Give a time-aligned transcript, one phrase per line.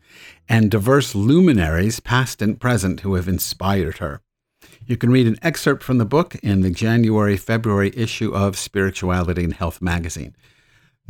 [0.50, 4.22] and diverse luminaries, past and present, who have inspired her.
[4.88, 9.44] You can read an excerpt from the book in the January February issue of Spirituality
[9.44, 10.36] and Health magazine.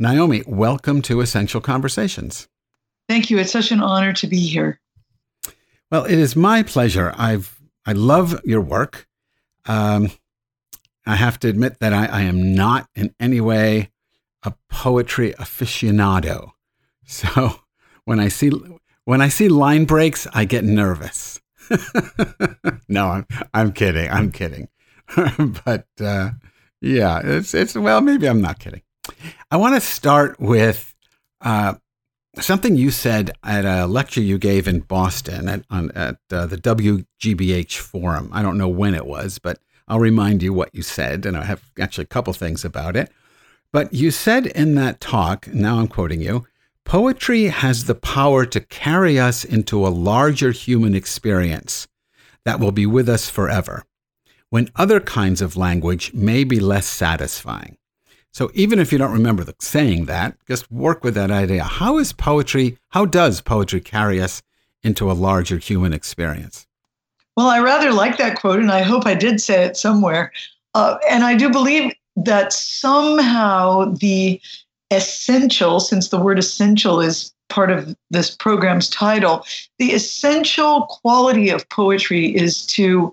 [0.02, 2.48] Naomi, welcome to Essential Conversations.
[3.08, 3.38] Thank you.
[3.38, 4.80] It's such an honor to be here.
[5.92, 7.14] Well, it is my pleasure.
[7.16, 9.06] I've I love your work.
[9.64, 10.10] Um,
[11.06, 13.92] I have to admit that I, I am not in any way
[14.42, 16.50] a poetry aficionado.
[17.04, 17.60] So
[18.04, 18.50] when I see
[19.04, 21.40] when I see line breaks, I get nervous.
[22.88, 24.10] no, I'm I'm kidding.
[24.10, 24.68] I'm kidding.
[25.64, 26.30] but uh,
[26.80, 28.82] yeah, it's it's well, maybe I'm not kidding.
[29.50, 30.94] I want to start with
[31.40, 31.74] uh,
[32.40, 36.56] something you said at a lecture you gave in Boston at, on, at uh, the
[36.56, 38.30] WGBH forum.
[38.32, 39.58] I don't know when it was, but
[39.88, 43.10] I'll remind you what you said, and I have actually a couple things about it.
[43.72, 46.46] But you said in that talk, now I'm quoting you,
[46.84, 51.88] poetry has the power to carry us into a larger human experience
[52.44, 53.84] that will be with us forever,
[54.50, 57.76] when other kinds of language may be less satisfying.
[58.32, 61.64] So even if you don't remember the, saying that, just work with that idea.
[61.64, 64.42] How is poetry, how does poetry carry us
[64.82, 66.66] into a larger human experience?
[67.36, 70.32] Well, I rather like that quote, and I hope I did say it somewhere.
[70.74, 74.40] Uh, and I do believe that somehow the
[74.90, 79.44] essential, since the word essential is part of this program's title,
[79.78, 83.12] the essential quality of poetry is to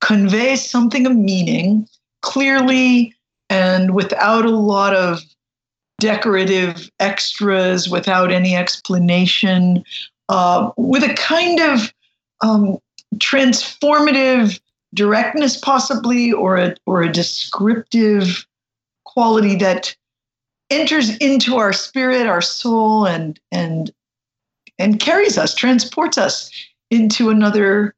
[0.00, 1.88] convey something of meaning
[2.22, 3.15] clearly
[3.50, 5.22] and without a lot of
[5.98, 9.84] decorative extras, without any explanation,
[10.28, 11.92] uh, with a kind of
[12.42, 12.78] um,
[13.16, 14.60] transformative
[14.94, 18.46] directness, possibly, or a or a descriptive
[19.04, 19.94] quality that
[20.70, 23.90] enters into our spirit, our soul, and and
[24.78, 26.50] and carries us, transports us
[26.90, 27.94] into another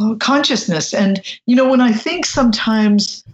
[0.00, 0.92] uh, consciousness.
[0.92, 3.24] And you know, when I think sometimes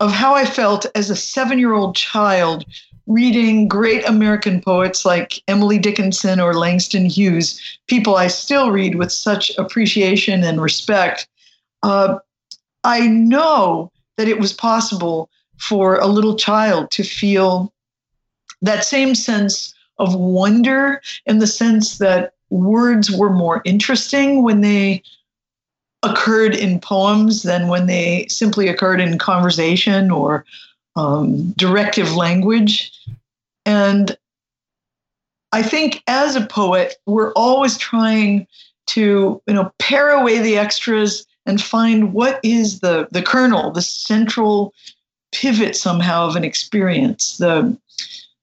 [0.00, 2.64] of how I felt as a seven year old child
[3.06, 9.12] reading great American poets like Emily Dickinson or Langston Hughes, people I still read with
[9.12, 11.28] such appreciation and respect.
[11.82, 12.18] Uh,
[12.84, 15.28] I know that it was possible
[15.58, 17.72] for a little child to feel
[18.62, 25.02] that same sense of wonder in the sense that words were more interesting when they
[26.02, 30.44] occurred in poems than when they simply occurred in conversation or
[30.96, 32.92] um, directive language.
[33.66, 34.16] And
[35.52, 38.46] I think as a poet, we're always trying
[38.88, 43.82] to, you know, pare away the extras and find what is the the kernel, the
[43.82, 44.72] central
[45.32, 47.76] pivot somehow of an experience, the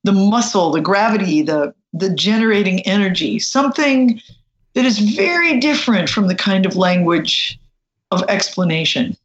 [0.03, 4.21] the muscle, the gravity, the the generating energy, something
[4.77, 7.59] that is very different from the kind of language
[8.11, 9.17] of explanation.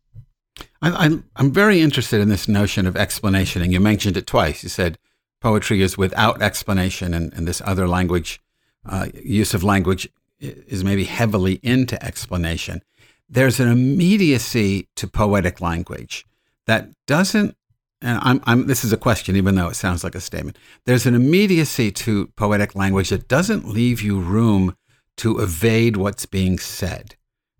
[0.81, 4.63] I, am I'm very interested in this notion of explanation, and you mentioned it twice.
[4.63, 4.97] You said
[5.43, 8.41] poetry is without explanation, and, and this other language,
[8.87, 10.09] uh, use of language,
[10.41, 12.81] is maybe heavily into explanation.
[13.29, 16.25] There's an immediacy to poetic language
[16.65, 17.59] that doesn't
[18.01, 20.59] and I'm, I'm, this is a question, even though it sounds like a statement.
[20.87, 24.77] There's an immediacy to poetic language that doesn't leave you room
[25.19, 27.17] to evade what's being said.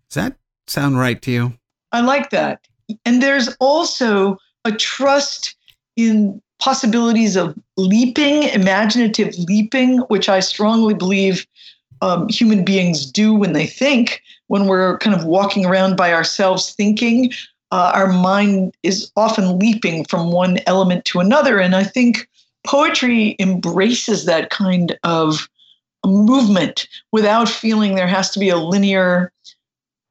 [0.09, 1.53] Does that sound right to you?
[1.91, 2.67] I like that.
[3.05, 5.55] And there's also a trust
[5.95, 11.45] in possibilities of leaping, imaginative leaping, which I strongly believe
[12.01, 16.73] um, human beings do when they think, when we're kind of walking around by ourselves
[16.73, 17.31] thinking
[17.73, 21.57] uh, our mind is often leaping from one element to another.
[21.57, 22.29] And I think
[22.67, 25.49] poetry embraces that kind of
[26.05, 29.31] movement without feeling there has to be a linear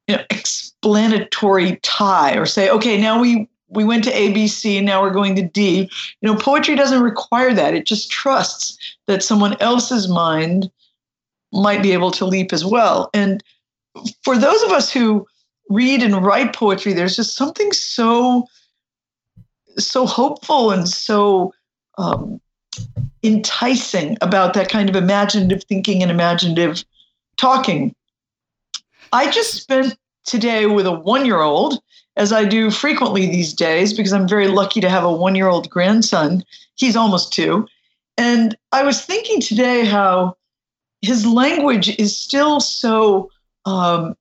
[0.08, 5.00] you know, explanatory tie or say, okay, now we we went to ABC, and now
[5.00, 5.90] we're going to D.
[6.20, 7.74] You know, poetry doesn't require that.
[7.74, 10.70] It just trusts that someone else's mind
[11.52, 13.08] might be able to leap as well.
[13.14, 13.42] And
[14.22, 15.26] for those of us who
[15.70, 18.46] read and write poetry, there's just something so
[19.78, 21.54] so hopeful and so
[21.96, 22.40] um,
[23.22, 26.84] enticing about that kind of imaginative thinking and imaginative
[27.36, 27.94] talking.
[29.12, 31.80] I just spent today with a one year old,
[32.16, 35.48] as I do frequently these days, because I'm very lucky to have a one year
[35.48, 36.44] old grandson.
[36.74, 37.66] He's almost two.
[38.18, 40.36] And I was thinking today how
[41.00, 43.30] his language is still so
[43.64, 44.16] um,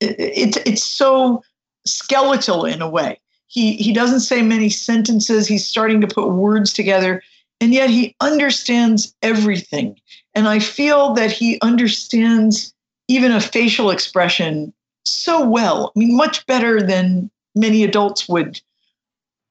[0.00, 1.42] it's it's so
[1.84, 3.20] skeletal in a way.
[3.46, 5.46] He he doesn't say many sentences.
[5.46, 7.22] He's starting to put words together,
[7.60, 9.98] and yet he understands everything.
[10.34, 12.74] And I feel that he understands
[13.08, 14.72] even a facial expression
[15.04, 15.92] so well.
[15.94, 18.60] I mean, much better than many adults would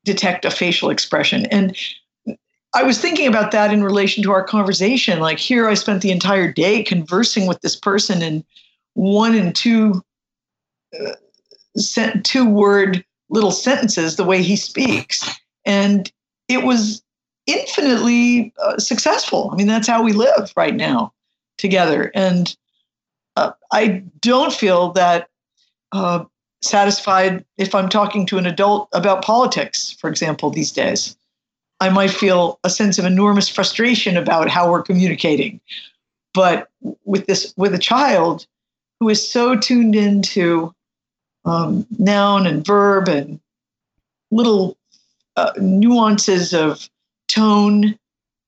[0.04, 1.46] detect a facial expression.
[1.48, 1.76] And
[2.76, 5.20] I was thinking about that in relation to our conversation.
[5.20, 8.44] Like here, I spent the entire day conversing with this person in
[8.94, 10.04] one and two
[11.00, 11.14] uh,
[11.78, 15.28] sent two word little sentences the way he speaks.
[15.66, 16.12] And
[16.48, 17.02] it was
[17.48, 19.50] infinitely uh, successful.
[19.52, 21.14] I mean, that's how we live right now
[21.58, 22.12] together.
[22.16, 22.56] And
[23.36, 25.30] uh, I don't feel that
[25.92, 26.26] uh,
[26.62, 31.16] satisfied if I'm talking to an adult about politics, for example, these days.
[31.80, 35.60] I might feel a sense of enormous frustration about how we're communicating.
[36.34, 36.70] But
[37.04, 38.48] with this, with a child
[39.00, 40.74] who is so tuned into
[41.44, 43.40] um, noun and verb and
[44.32, 44.78] little
[45.36, 46.90] uh, nuances of
[47.28, 47.98] tone,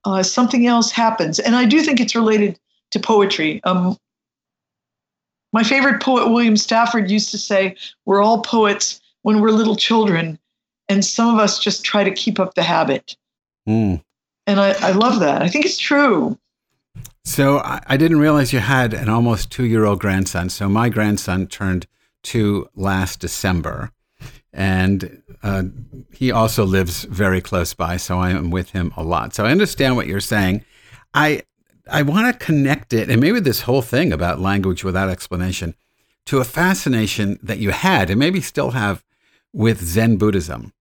[0.06, 1.40] uh, something else happens.
[1.40, 2.60] And I do think it's related
[2.92, 3.62] to poetry.
[3.64, 3.98] Um,
[5.54, 7.76] my favorite poet, William Stafford, used to say,
[8.06, 10.40] We're all poets when we're little children,
[10.90, 13.16] and some of us just try to keep up the habit.
[13.68, 14.02] Mm.
[14.46, 15.42] And I, I love that.
[15.42, 16.38] I think it's true.
[17.26, 20.50] So I, I didn't realize you had an almost two year old grandson.
[20.50, 21.88] So my grandson turned
[22.24, 23.92] two last December.
[24.54, 25.64] And uh,
[26.12, 29.36] he also lives very close by, so I am with him a lot.
[29.36, 30.64] So I understand what you're saying.
[31.14, 31.44] I
[31.90, 35.76] I want to connect it, and maybe this whole thing about language without explanation,
[36.26, 39.04] to a fascination that you had, and maybe still have,
[39.54, 40.74] with Zen Buddhism.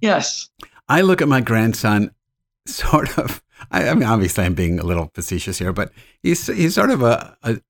[0.00, 0.50] Yes.
[0.88, 2.12] I look at my grandson,
[2.66, 3.42] sort of.
[3.70, 7.02] I, I mean, obviously, I'm being a little facetious here, but he's he's sort of
[7.02, 7.60] a, a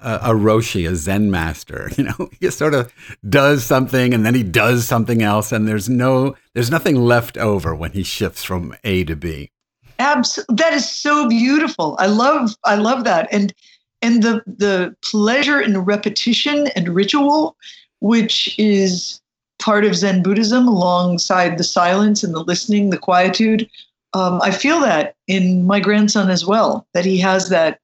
[0.00, 1.90] a, a Roshi, a Zen master.
[1.96, 2.92] You know, he sort of
[3.28, 7.74] does something and then he does something else, and there's no, there's nothing left over
[7.74, 9.50] when he shifts from A to B.
[9.98, 11.96] Absolutely, that is so beautiful.
[11.98, 13.54] I love, I love that, and
[14.02, 17.56] and the the pleasure in repetition and ritual,
[18.00, 19.20] which is
[19.58, 23.68] part of Zen Buddhism, alongside the silence and the listening, the quietude.
[24.12, 27.80] Um, I feel that in my grandson as well, that he has that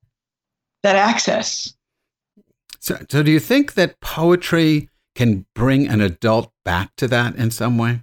[0.83, 1.73] that access
[2.83, 7.53] so, so do you think that poetry can bring an adult back to that in
[7.53, 8.01] some way?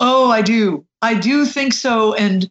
[0.00, 0.84] Oh, I do.
[1.00, 2.12] I do think so.
[2.14, 2.50] And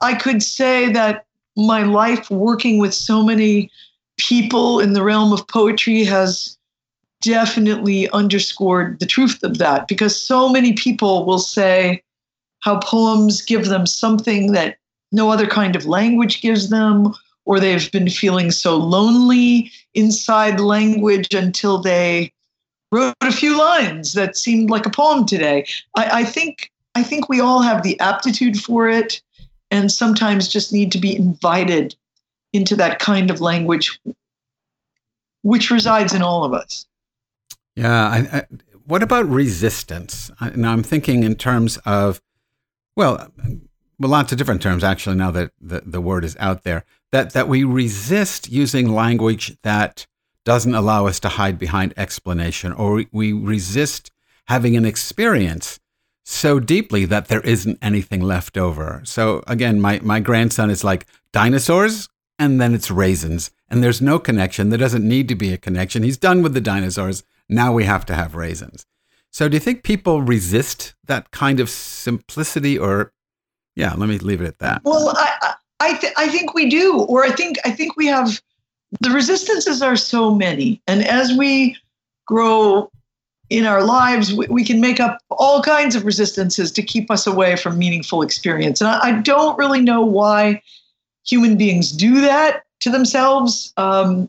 [0.00, 1.26] I could say that
[1.56, 3.70] my life working with so many
[4.16, 6.58] people in the realm of poetry has
[7.22, 12.02] definitely underscored the truth of that because so many people will say
[12.60, 14.78] how poems give them something that
[15.12, 17.14] no other kind of language gives them
[17.44, 22.32] or they've been feeling so lonely inside language until they
[22.92, 25.66] wrote a few lines that seemed like a poem today.
[25.96, 29.20] I, I think I think we all have the aptitude for it,
[29.70, 31.94] and sometimes just need to be invited
[32.52, 34.00] into that kind of language,
[35.42, 36.86] which resides in all of us.
[37.76, 38.46] Yeah, I, I,
[38.86, 40.30] what about resistance?
[40.54, 42.20] Now I'm thinking in terms of,
[42.96, 43.30] well,
[43.98, 45.16] well, lots of different terms actually.
[45.16, 50.06] Now that the, the word is out there, that that we resist using language that
[50.44, 54.10] doesn't allow us to hide behind explanation, or we, resist
[54.46, 55.78] having an experience
[56.24, 59.02] so deeply that there isn't anything left over.
[59.04, 64.18] So again, my my grandson is like dinosaurs, and then it's raisins, and there's no
[64.18, 64.70] connection.
[64.70, 66.02] There doesn't need to be a connection.
[66.02, 67.24] He's done with the dinosaurs.
[67.48, 68.86] Now we have to have raisins.
[69.30, 73.12] So do you think people resist that kind of simplicity, or
[73.76, 74.82] yeah, let me leave it at that.
[74.84, 78.40] Well, I I, th- I think we do, or I think I think we have
[79.00, 81.76] the resistances are so many, and as we
[82.26, 82.90] grow
[83.50, 87.26] in our lives, we, we can make up all kinds of resistances to keep us
[87.26, 88.80] away from meaningful experience.
[88.80, 90.60] And I, I don't really know why
[91.26, 93.72] human beings do that to themselves.
[93.76, 94.28] Um,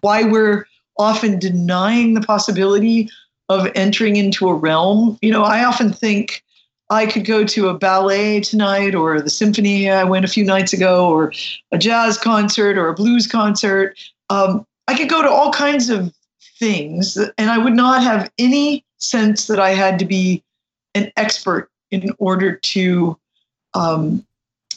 [0.00, 0.66] why we're
[0.98, 3.10] often denying the possibility
[3.48, 5.18] of entering into a realm.
[5.22, 6.42] You know, I often think
[6.90, 10.72] I could go to a ballet tonight or the symphony I went a few nights
[10.72, 11.32] ago or
[11.72, 13.98] a jazz concert or a blues concert.
[14.30, 16.14] Um, I could go to all kinds of
[16.58, 20.42] things and I would not have any sense that I had to be
[20.94, 23.18] an expert in order to
[23.74, 24.24] um,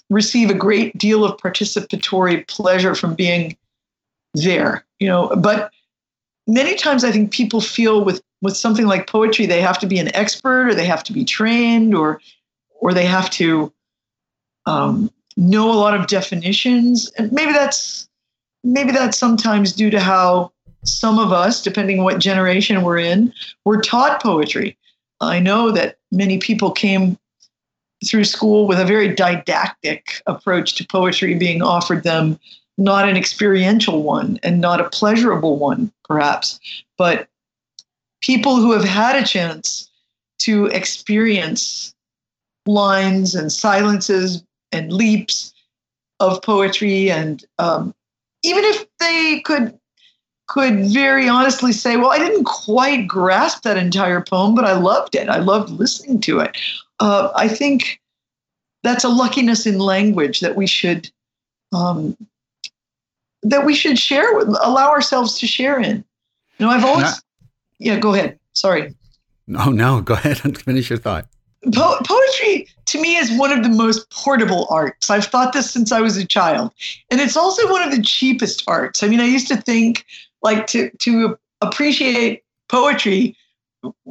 [0.09, 3.55] receive a great deal of participatory pleasure from being
[4.33, 5.71] there you know but
[6.47, 9.99] many times I think people feel with with something like poetry they have to be
[9.99, 12.21] an expert or they have to be trained or
[12.81, 13.71] or they have to
[14.65, 17.09] um, know a lot of definitions.
[17.17, 18.07] And maybe that's
[18.63, 20.51] maybe that's sometimes due to how
[20.83, 23.33] some of us depending what generation we're in
[23.65, 24.77] were taught poetry.
[25.21, 27.17] I know that many people came
[28.05, 32.39] through school with a very didactic approach to poetry being offered them
[32.77, 36.61] not an experiential one and not a pleasurable one, perhaps,
[36.97, 37.27] but
[38.21, 39.89] people who have had a chance
[40.39, 41.93] to experience
[42.65, 45.53] lines and silences and leaps
[46.19, 47.93] of poetry and um,
[48.43, 49.77] even if they could
[50.47, 55.15] could very honestly say well i didn't quite grasp that entire poem but i loved
[55.15, 56.57] it i loved listening to it
[56.99, 58.01] uh, i think
[58.83, 61.09] that's a luckiness in language that we should
[61.71, 62.17] um,
[63.43, 66.03] that we should share with, allow ourselves to share in.
[66.57, 67.21] You know, I've always,
[67.79, 68.37] yeah, go ahead.
[68.53, 68.93] Sorry.
[69.47, 71.27] No, no, go ahead and finish your thought.
[71.73, 75.09] Po- poetry to me is one of the most portable arts.
[75.09, 76.71] I've thought this since I was a child,
[77.09, 79.03] and it's also one of the cheapest arts.
[79.03, 80.05] I mean, I used to think
[80.41, 83.35] like to to appreciate poetry,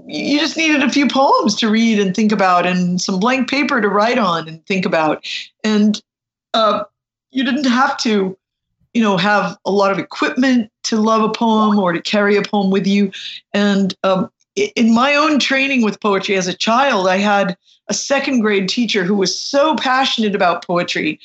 [0.07, 3.81] you just needed a few poems to read and think about, and some blank paper
[3.81, 5.27] to write on and think about,
[5.65, 6.03] and
[6.55, 6.85] uh,
[7.31, 8.38] you didn't have to
[8.99, 12.43] you know, have a lot of equipment to love a poem or to carry a
[12.43, 13.13] poem with you.
[13.55, 18.41] And um, in my own training with poetry as a child, I had a second
[18.41, 21.21] grade teacher who was so passionate about poetry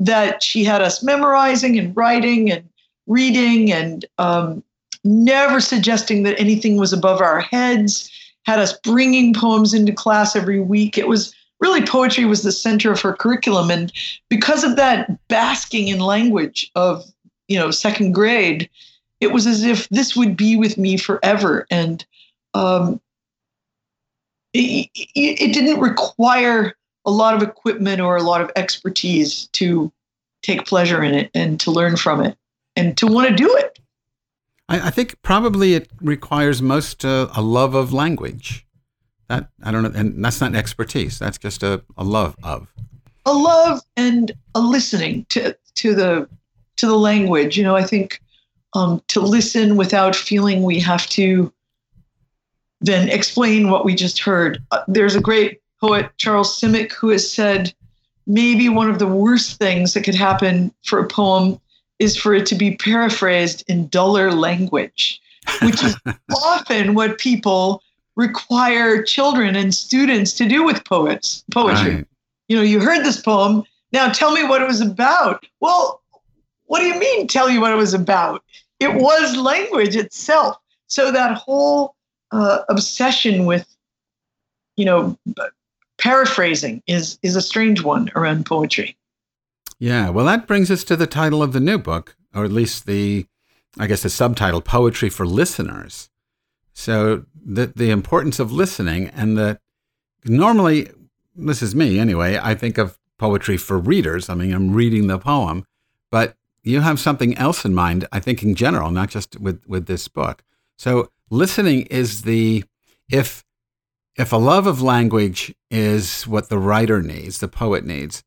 [0.00, 2.68] that she had us memorizing and writing and
[3.06, 4.64] reading and um,
[5.04, 8.10] never suggesting that anything was above our heads,
[8.46, 10.98] had us bringing poems into class every week.
[10.98, 13.70] It was really poetry was the center of her curriculum.
[13.70, 13.90] And
[14.28, 17.04] because of that basking in language of
[17.48, 18.68] you know second grade
[19.22, 21.64] it was as if this would be with me forever.
[21.70, 22.04] And
[22.54, 23.00] um,
[24.52, 29.92] it, it didn't require a lot of equipment or a lot of expertise to
[30.42, 32.36] take pleasure in it and to learn from it
[32.74, 33.78] and to want to do it.
[34.68, 38.66] I, think probably it requires most uh, a love of language
[39.32, 41.18] that I don't know, and that's not expertise.
[41.18, 42.68] That's just a, a love of.
[43.24, 46.28] A love and a listening to to the
[46.76, 47.56] to the language.
[47.56, 48.20] You know, I think
[48.74, 51.52] um, to listen without feeling we have to
[52.80, 54.62] then explain what we just heard.
[54.70, 57.72] Uh, there's a great poet, Charles Simic, who has said
[58.26, 61.58] maybe one of the worst things that could happen for a poem
[61.98, 65.20] is for it to be paraphrased in duller language,
[65.62, 65.96] which is
[66.44, 67.82] often what people
[68.16, 71.94] require children and students to do with poets poetry.
[71.96, 72.06] Right.
[72.48, 73.64] You know, you heard this poem.
[73.92, 75.46] Now tell me what it was about.
[75.60, 76.02] Well,
[76.66, 78.42] what do you mean tell you what it was about?
[78.80, 80.56] It was language itself.
[80.86, 81.94] So that whole
[82.32, 83.66] uh, obsession with,
[84.76, 85.18] you know,
[85.98, 88.96] paraphrasing is is a strange one around poetry.
[89.78, 92.86] Yeah, well, that brings us to the title of the new book, or at least
[92.86, 93.26] the,
[93.78, 96.08] I guess, the subtitle, "Poetry for Listeners."
[96.72, 99.58] So the the importance of listening and the
[100.24, 100.90] normally
[101.34, 102.38] this is me anyway.
[102.42, 104.28] I think of poetry for readers.
[104.28, 105.64] I mean, I'm reading the poem,
[106.10, 108.06] but you have something else in mind.
[108.12, 110.42] I think in general, not just with with this book.
[110.76, 112.64] So listening is the
[113.10, 113.44] if
[114.16, 118.22] if a love of language is what the writer needs, the poet needs,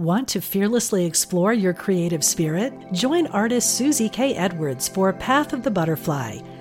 [0.00, 2.72] Want to fearlessly explore your creative spirit?
[2.90, 4.34] Join artist Susie K.
[4.34, 6.38] Edwards for Path of the Butterfly,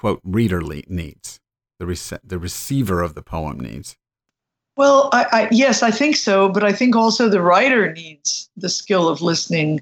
[0.00, 1.40] quote reader needs,
[1.78, 3.96] the rec- the receiver of the poem needs?
[4.78, 8.70] Well, I, I, yes, I think so, but I think also the writer needs the
[8.70, 9.80] skill of listening,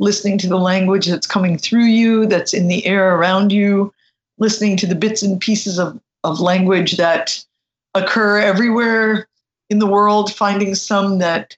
[0.00, 3.94] listening to the language that's coming through you, that's in the air around you,
[4.38, 7.44] listening to the bits and pieces of, of language that
[7.94, 9.28] occur everywhere
[9.68, 11.56] in the world, finding some that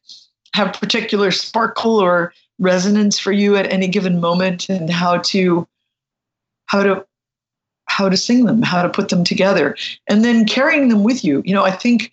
[0.54, 5.66] have particular sparkle or resonance for you at any given moment and how to
[6.66, 7.07] how to
[7.92, 9.76] how to sing them how to put them together
[10.08, 11.42] and then carrying them with you.
[11.44, 12.11] You know i think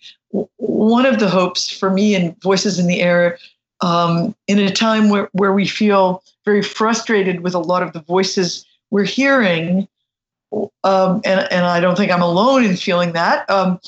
[0.58, 3.38] one of the hopes for me in voices in the air
[3.82, 8.02] um, in a time where, where we feel very frustrated with a lot of the
[8.02, 9.88] voices we're hearing
[10.84, 13.80] um, and, and i don't think i'm alone in feeling that um,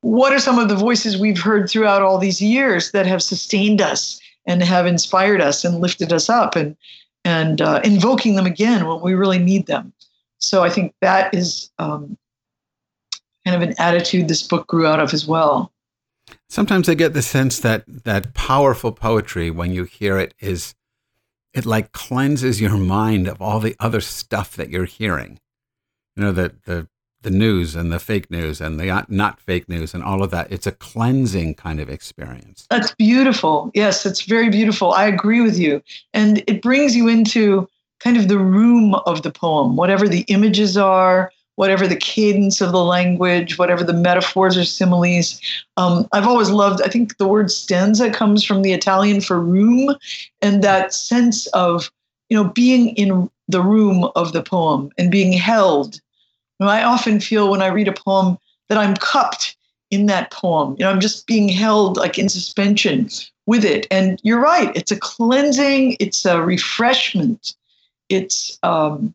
[0.00, 3.80] what are some of the voices we've heard throughout all these years that have sustained
[3.80, 6.76] us and have inspired us and lifted us up and
[7.24, 9.92] and uh, invoking them again when we really need them
[10.40, 12.16] so i think that is um,
[13.44, 15.72] kind of an attitude this book grew out of as well
[16.48, 20.74] sometimes i get the sense that that powerful poetry when you hear it is
[21.52, 25.38] it like cleanses your mind of all the other stuff that you're hearing
[26.16, 26.88] you know the the
[27.22, 30.50] the news and the fake news and the not fake news and all of that.
[30.50, 32.66] It's a cleansing kind of experience.
[32.70, 33.70] That's beautiful.
[33.74, 34.92] Yes, it's very beautiful.
[34.92, 35.82] I agree with you.
[36.14, 37.68] And it brings you into
[38.00, 42.72] kind of the room of the poem, whatever the images are, whatever the cadence of
[42.72, 45.40] the language, whatever the metaphors or similes.
[45.76, 49.94] Um, I've always loved, I think the word stanza comes from the Italian for room
[50.40, 51.90] and that sense of,
[52.30, 56.00] you know, being in the room of the poem and being held
[56.60, 59.56] know, I often feel when I read a poem that I'm cupped
[59.90, 60.76] in that poem.
[60.78, 63.08] You know, I'm just being held like in suspension
[63.46, 63.86] with it.
[63.90, 67.54] And you're right, it's a cleansing, it's a refreshment,
[68.10, 69.14] it's um,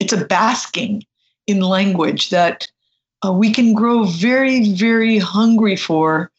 [0.00, 1.04] it's a basking
[1.46, 2.66] in language that
[3.24, 6.30] uh, we can grow very, very hungry for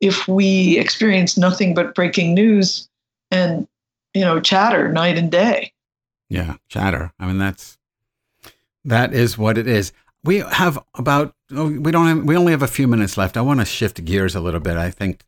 [0.00, 2.88] if we experience nothing but breaking news
[3.30, 3.68] and
[4.14, 5.72] you know chatter night and day.
[6.28, 7.12] Yeah, chatter.
[7.20, 7.78] I mean that's
[8.84, 9.92] that is what it is.
[10.24, 13.36] We have about oh, we don't have, we only have a few minutes left.
[13.36, 14.76] I want to shift gears a little bit.
[14.76, 15.24] I think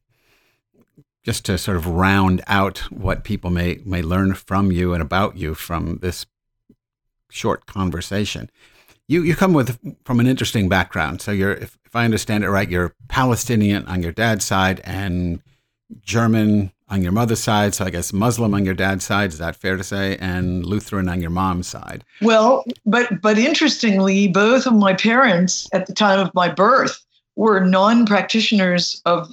[1.25, 5.37] just to sort of round out what people may may learn from you and about
[5.37, 6.27] you from this
[7.31, 8.51] short conversation.
[9.09, 11.21] You you come with from an interesting background.
[11.23, 15.41] So you're if, if I understand it right, you're Palestinian on your dad's side and
[16.03, 19.31] German on your mother's side, so I guess Muslim on your dad's side.
[19.31, 20.17] Is that fair to say?
[20.19, 22.05] And Lutheran on your mom's side.
[22.21, 27.05] Well, but but interestingly, both of my parents at the time of my birth
[27.37, 29.31] were non-practitioners of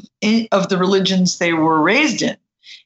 [0.52, 2.38] of the religions they were raised in,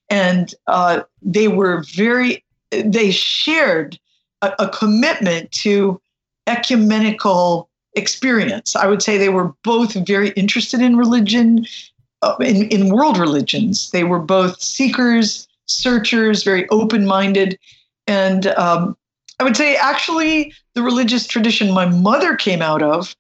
[0.10, 4.00] and uh, they were very they shared
[4.42, 6.02] a, a commitment to
[6.48, 8.76] ecumenical experience.
[8.76, 11.66] I would say they were both very interested in religion
[12.22, 13.92] uh, in, in world religions.
[13.92, 17.58] They were both seekers, searchers, very open minded.
[18.08, 18.98] And um,
[19.40, 23.16] I would say, actually, the religious tradition my mother came out of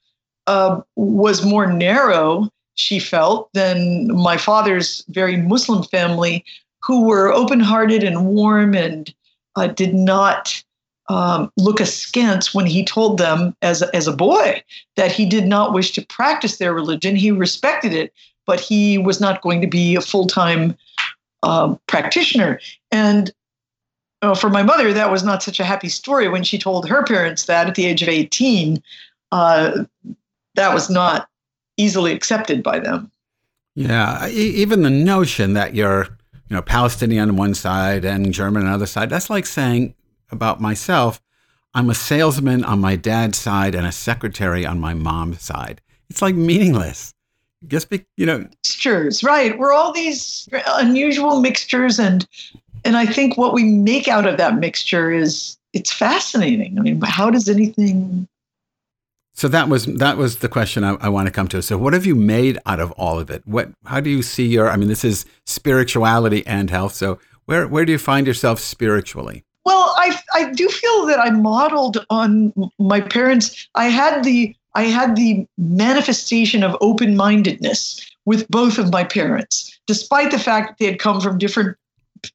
[0.48, 6.44] uh, was more narrow, she felt, than my father's very Muslim family,
[6.82, 9.14] who were open hearted and warm and
[9.56, 10.62] uh, did not.
[11.08, 14.64] Um, look askance when he told them as, as a boy
[14.96, 17.16] that he did not wish to practice their religion.
[17.16, 18.12] He respected it,
[18.48, 20.76] but he was not going to be a full time
[21.44, 22.60] uh, practitioner.
[22.92, 23.32] And
[24.22, 27.04] uh, for my mother, that was not such a happy story when she told her
[27.04, 28.82] parents that at the age of 18.
[29.32, 29.84] Uh,
[30.56, 31.28] that was not
[31.78, 33.12] easily accepted by them.
[33.76, 36.06] Yeah, even the notion that you're,
[36.50, 39.96] you know, Palestinian on one side and German on the other side, that's like saying
[40.32, 41.22] about myself,
[41.74, 45.82] I'm a salesman on my dad's side and a secretary on my mom's side.
[46.10, 47.16] It's like meaningless
[47.68, 47.86] guess
[48.18, 52.28] you know mixtures right we're all these unusual mixtures and
[52.84, 57.00] and i think what we make out of that mixture is it's fascinating i mean
[57.02, 58.28] how does anything
[59.36, 61.62] So that was that was the question I, I, want to come to.
[61.62, 63.44] So what have you made out of all of it?
[63.46, 66.94] What how do you see your I mean this is spirituality and health.
[66.96, 69.44] So where where do you find yourself spiritually?
[69.66, 73.68] Well, I I do feel that I modeled on my parents.
[73.76, 80.32] I had the I had the manifestation of open-mindedness with both of my parents, despite
[80.32, 81.78] the fact that they had come from different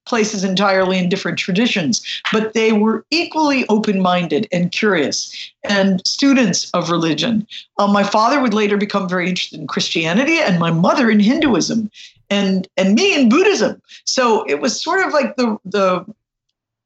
[0.06, 6.70] places entirely in different traditions, but they were equally open minded and curious and students
[6.72, 7.46] of religion.
[7.78, 11.90] Um, my father would later become very interested in Christianity and my mother in Hinduism
[12.28, 13.80] and, and me in Buddhism.
[14.04, 16.04] So it was sort of like the, the,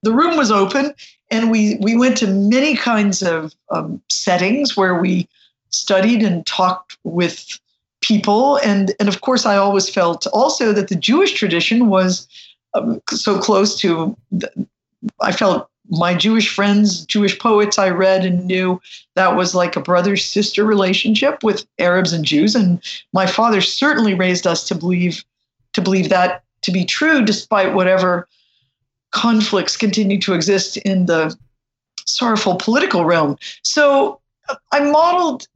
[0.02, 0.94] the room was open
[1.30, 5.28] and we, we went to many kinds of um, settings where we
[5.70, 7.58] studied and talked with
[8.04, 12.28] people and and of course i always felt also that the jewish tradition was
[12.74, 14.16] um, so close to
[15.20, 18.80] i felt my jewish friends jewish poets i read and knew
[19.14, 22.82] that was like a brother sister relationship with arabs and jews and
[23.12, 25.24] my father certainly raised us to believe
[25.72, 28.26] to believe that to be true despite whatever
[29.10, 31.36] conflicts continue to exist in the
[32.06, 35.46] sorrowful political realm so uh, i modeled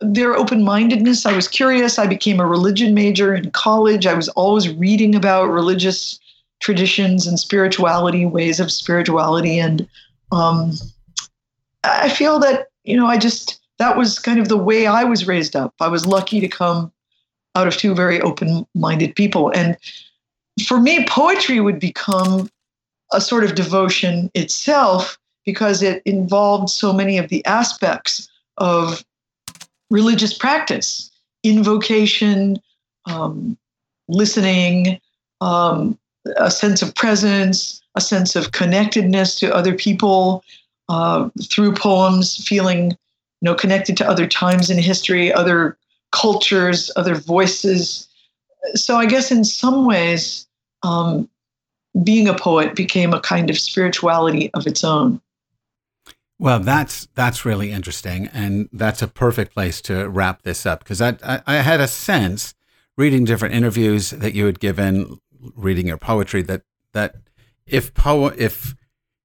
[0.00, 1.26] their open mindedness.
[1.26, 1.98] I was curious.
[1.98, 4.06] I became a religion major in college.
[4.06, 6.18] I was always reading about religious
[6.62, 9.58] traditions and spirituality, ways of spirituality.
[9.58, 9.86] And
[10.30, 10.72] um,
[11.84, 15.26] I feel that, you know, I just, that was kind of the way I was
[15.26, 15.74] raised up.
[15.80, 16.92] I was lucky to come
[17.54, 19.50] out of two very open minded people.
[19.50, 19.76] And
[20.66, 22.48] for me, poetry would become
[23.12, 29.04] a sort of devotion itself because it involved so many of the aspects of
[29.90, 31.10] religious practice,
[31.42, 32.56] invocation,
[33.06, 33.58] um,
[34.08, 35.00] listening,
[35.40, 35.98] um,
[36.36, 40.44] a sense of presence, a sense of connectedness to other people
[40.88, 42.96] uh, through poems, feeling you
[43.42, 45.76] know connected to other times in history, other
[46.12, 48.08] cultures, other voices.
[48.74, 50.46] So I guess in some ways,
[50.82, 51.28] um,
[52.02, 55.20] being a poet became a kind of spirituality of its own.
[56.38, 61.00] Well, that's that's really interesting, and that's a perfect place to wrap this up because
[61.00, 62.54] I, I, I had a sense
[62.96, 65.20] reading different interviews that you had given
[65.54, 67.16] reading your poetry that that
[67.66, 68.74] if poem if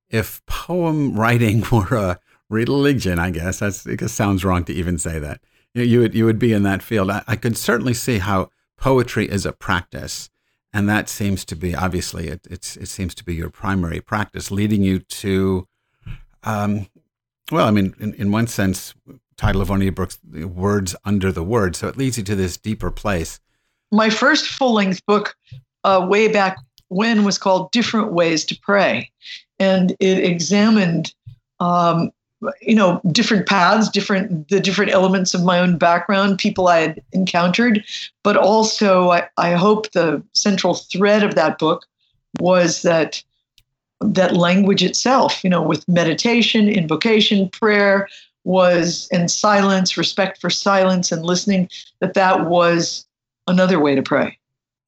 [0.09, 5.19] if poem writing were a religion, I guess that's it sounds wrong to even say
[5.19, 5.41] that.
[5.73, 7.11] You, you would you would be in that field.
[7.11, 10.29] I, I could certainly see how poetry is a practice,
[10.73, 14.51] and that seems to be obviously it it's it seems to be your primary practice,
[14.51, 15.67] leading you to,
[16.43, 16.87] um,
[17.51, 18.93] well, I mean, in, in one sense,
[19.37, 22.35] title of one of your books, words under the word, so it leads you to
[22.35, 23.39] this deeper place.
[23.91, 25.35] My first full length book
[25.83, 26.57] uh, way back
[26.89, 29.11] when was called Different Ways to Pray.
[29.59, 31.13] And it examined,
[31.59, 32.11] um,
[32.61, 37.01] you know, different paths, different the different elements of my own background, people I had
[37.11, 37.83] encountered,
[38.23, 41.85] but also I, I hope the central thread of that book
[42.39, 43.23] was that
[44.01, 48.07] that language itself, you know, with meditation, invocation, prayer
[48.43, 53.05] was and silence, respect for silence and listening, that that was
[53.47, 54.37] another way to pray.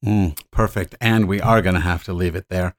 [0.06, 0.96] Mm, perfect.
[1.02, 2.76] And we are going to have to leave it there.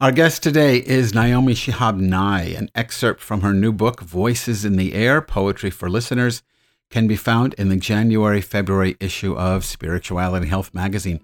[0.00, 2.54] Our guest today is Naomi Shihab Nye.
[2.56, 6.42] An excerpt from her new book, Voices in the Air Poetry for Listeners,
[6.90, 11.20] can be found in the January February issue of Spirituality Health magazine.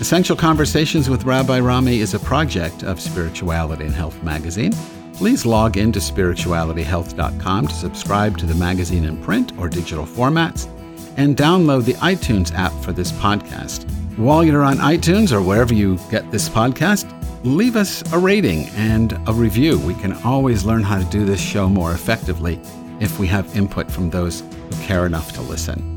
[0.00, 4.72] Essential Conversations with Rabbi Rami is a project of Spirituality and Health magazine.
[5.14, 10.68] Please log in to spiritualityhealth.com to subscribe to the magazine in print or digital formats
[11.16, 13.88] and download the iTunes app for this podcast.
[14.18, 17.08] While you're on iTunes or wherever you get this podcast,
[17.44, 19.78] leave us a rating and a review.
[19.78, 22.60] We can always learn how to do this show more effectively
[23.00, 25.93] if we have input from those who care enough to listen.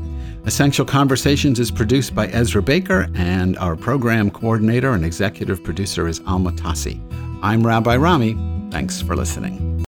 [0.48, 6.22] Essential Conversations is produced by Ezra Baker, and our program coordinator and executive producer is
[6.26, 6.98] Alma Tassi.
[7.42, 8.32] I'm Rabbi Rami.
[8.70, 9.84] Thanks for listening.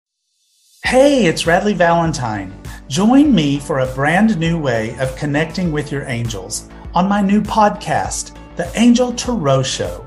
[0.85, 2.57] Hey, it's Radleigh Valentine.
[2.87, 7.43] Join me for a brand new way of connecting with your angels on my new
[7.43, 10.07] podcast, The Angel Tarot Show.